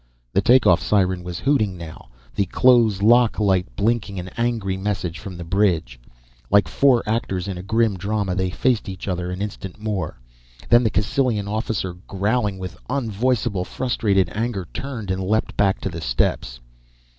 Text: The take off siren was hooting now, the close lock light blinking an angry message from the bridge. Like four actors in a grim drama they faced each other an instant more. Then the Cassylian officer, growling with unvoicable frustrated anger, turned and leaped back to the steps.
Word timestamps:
The 0.33 0.41
take 0.41 0.65
off 0.65 0.81
siren 0.81 1.23
was 1.23 1.37
hooting 1.41 1.77
now, 1.77 2.09
the 2.33 2.47
close 2.47 3.03
lock 3.03 3.37
light 3.39 3.67
blinking 3.75 4.17
an 4.17 4.29
angry 4.35 4.75
message 4.75 5.19
from 5.19 5.37
the 5.37 5.43
bridge. 5.43 5.99
Like 6.49 6.67
four 6.67 7.03
actors 7.05 7.47
in 7.47 7.55
a 7.55 7.61
grim 7.61 7.97
drama 7.97 8.33
they 8.33 8.49
faced 8.49 8.89
each 8.89 9.07
other 9.07 9.29
an 9.29 9.43
instant 9.43 9.77
more. 9.79 10.19
Then 10.69 10.81
the 10.83 10.89
Cassylian 10.89 11.47
officer, 11.47 11.93
growling 12.07 12.57
with 12.57 12.79
unvoicable 12.89 13.63
frustrated 13.63 14.31
anger, 14.33 14.67
turned 14.73 15.11
and 15.11 15.23
leaped 15.23 15.55
back 15.55 15.79
to 15.81 15.89
the 15.89 16.01
steps. 16.01 16.59